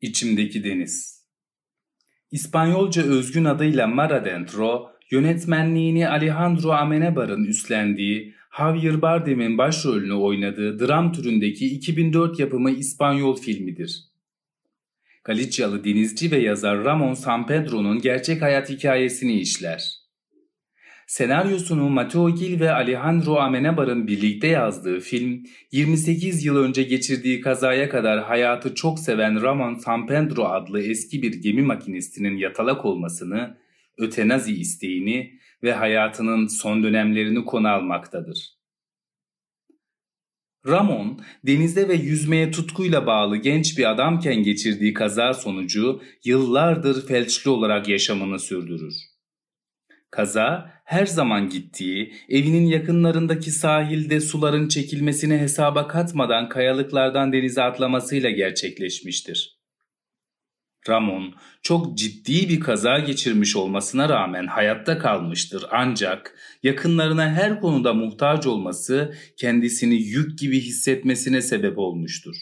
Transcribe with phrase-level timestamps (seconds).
[0.00, 1.22] İçimdeki Deniz
[2.30, 11.66] İspanyolca özgün adıyla Mar Adentro, yönetmenliğini Alejandro Amenabar'ın üstlendiği, Javier Bardem'in başrolünü oynadığı dram türündeki
[11.66, 14.04] 2004 yapımı İspanyol filmidir.
[15.24, 20.01] Galicyalı denizci ve yazar Ramon Sampedro'nun gerçek hayat hikayesini işler.
[21.12, 28.24] Senaryosunu Mateo Gil ve Alejandro Amenabar'ın birlikte yazdığı film, 28 yıl önce geçirdiği kazaya kadar
[28.24, 33.58] hayatı çok seven Ramon Sampedro adlı eski bir gemi makinistinin yatalak olmasını,
[33.98, 38.58] ötenazi isteğini ve hayatının son dönemlerini konu almaktadır.
[40.66, 47.88] Ramon, denizde ve yüzmeye tutkuyla bağlı genç bir adamken geçirdiği kaza sonucu yıllardır felçli olarak
[47.88, 49.11] yaşamını sürdürür.
[50.12, 59.58] Kaza her zaman gittiği, evinin yakınlarındaki sahilde suların çekilmesini hesaba katmadan kayalıklardan denize atlamasıyla gerçekleşmiştir.
[60.88, 68.46] Ramon çok ciddi bir kaza geçirmiş olmasına rağmen hayatta kalmıştır ancak yakınlarına her konuda muhtaç
[68.46, 72.36] olması kendisini yük gibi hissetmesine sebep olmuştur.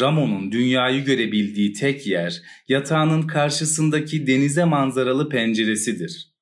[0.00, 6.32] Ramon'un dünyayı görebildiği tek yer yatağının karşısındaki denize manzaralı penceresidir.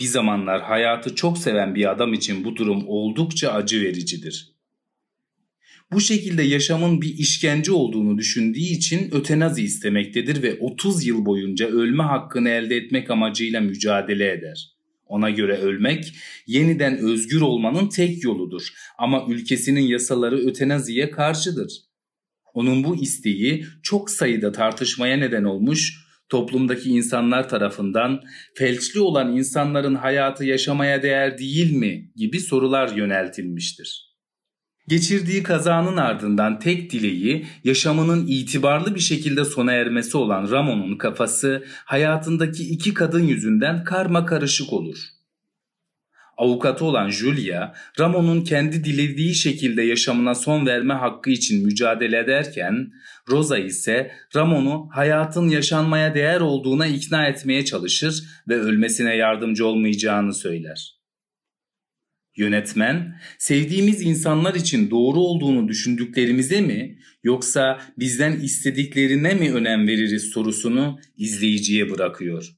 [0.00, 4.56] Bir zamanlar hayatı çok seven bir adam için bu durum oldukça acı vericidir.
[5.92, 12.02] Bu şekilde yaşamın bir işkence olduğunu düşündüğü için ötenazi istemektedir ve 30 yıl boyunca ölme
[12.02, 14.72] hakkını elde etmek amacıyla mücadele eder.
[15.06, 16.12] Ona göre ölmek
[16.46, 21.86] yeniden özgür olmanın tek yoludur ama ülkesinin yasaları ötenaziye karşıdır.
[22.56, 28.20] Onun bu isteği çok sayıda tartışmaya neden olmuş, toplumdaki insanlar tarafından
[28.54, 34.16] felçli olan insanların hayatı yaşamaya değer değil mi gibi sorular yöneltilmiştir.
[34.88, 42.62] Geçirdiği kazanın ardından tek dileği yaşamının itibarlı bir şekilde sona ermesi olan Ramon'un kafası hayatındaki
[42.68, 44.98] iki kadın yüzünden karma karışık olur.
[46.36, 52.92] Avukatı olan Julia, Ramon'un kendi dilediği şekilde yaşamına son verme hakkı için mücadele ederken,
[53.28, 60.96] Rosa ise Ramon'u hayatın yaşanmaya değer olduğuna ikna etmeye çalışır ve ölmesine yardımcı olmayacağını söyler.
[62.36, 70.98] Yönetmen, sevdiğimiz insanlar için doğru olduğunu düşündüklerimize mi yoksa bizden istediklerine mi önem veririz sorusunu
[71.16, 72.56] izleyiciye bırakıyor.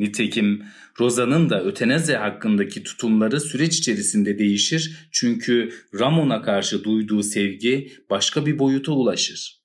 [0.00, 0.64] Nitekim
[1.00, 8.58] Rosa'nın da ötenazi hakkındaki tutumları süreç içerisinde değişir çünkü Ramon'a karşı duyduğu sevgi başka bir
[8.58, 9.60] boyuta ulaşır.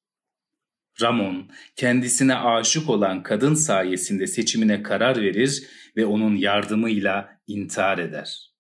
[1.02, 5.64] Ramon kendisine aşık olan kadın sayesinde seçimine karar verir
[5.98, 8.55] ve onun yardımıyla intihar eder.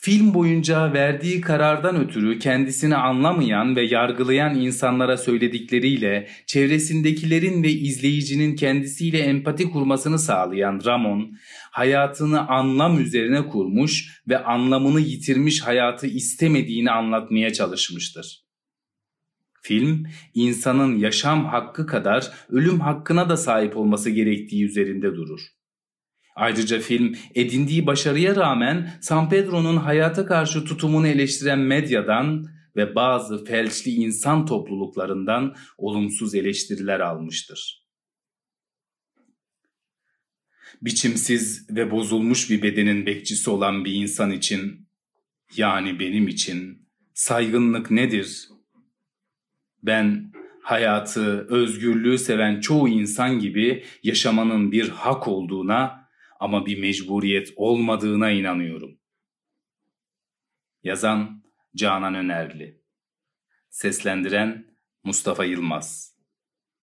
[0.00, 9.18] Film boyunca verdiği karardan ötürü kendisini anlamayan ve yargılayan insanlara söyledikleriyle çevresindekilerin ve izleyicinin kendisiyle
[9.18, 11.36] empati kurmasını sağlayan Ramon,
[11.70, 18.44] hayatını anlam üzerine kurmuş ve anlamını yitirmiş hayatı istemediğini anlatmaya çalışmıştır.
[19.62, 25.57] Film, insanın yaşam hakkı kadar ölüm hakkına da sahip olması gerektiği üzerinde durur.
[26.38, 33.90] Ayrıca film edindiği başarıya rağmen San Pedro'nun hayata karşı tutumunu eleştiren medyadan ve bazı felçli
[33.90, 37.88] insan topluluklarından olumsuz eleştiriler almıştır.
[40.82, 44.88] Biçimsiz ve bozulmuş bir bedenin bekçisi olan bir insan için,
[45.56, 48.48] yani benim için saygınlık nedir?
[49.82, 50.32] Ben
[50.62, 56.07] hayatı, özgürlüğü seven çoğu insan gibi yaşamanın bir hak olduğuna
[56.38, 58.98] ama bir mecburiyet olmadığına inanıyorum.
[60.82, 61.42] Yazan
[61.76, 62.82] Canan Önerli
[63.70, 64.66] Seslendiren
[65.04, 66.17] Mustafa Yılmaz